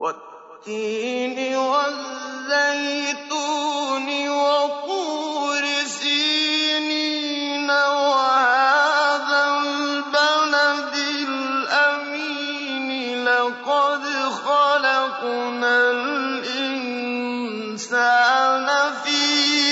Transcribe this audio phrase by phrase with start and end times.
[0.00, 2.28] والتين والزيتون
[4.28, 10.94] وطور سينين وهذا البلد
[11.28, 12.88] الأمين
[13.24, 14.04] لقد
[14.44, 16.96] خلقنا الإنسان
[19.04, 19.22] في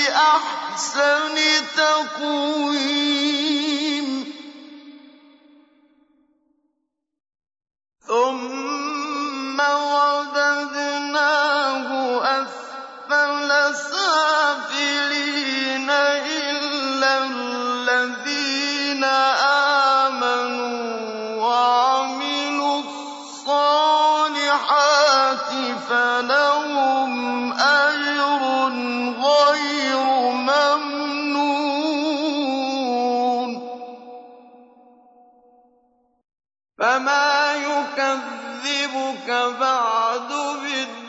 [0.09, 1.35] أحسن
[1.77, 3.29] تقويم.
[8.07, 9.59] ثم
[15.89, 19.03] إلا الذين
[20.13, 20.89] آمنوا
[21.35, 23.89] وعملوا الصالحات
[25.89, 27.11] فلهم
[27.53, 28.43] أجر
[29.21, 31.29] غير ممنون.
[36.79, 39.27] فما يكذبك
[39.59, 40.29] بعد
[40.61, 41.08] بالدين